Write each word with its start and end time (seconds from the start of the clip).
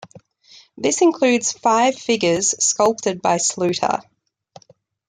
This 0.75 1.03
includes 1.03 1.51
five 1.51 1.93
figures 1.93 2.55
sculpted 2.57 3.21
by 3.21 3.35
Sluter. 3.37 4.01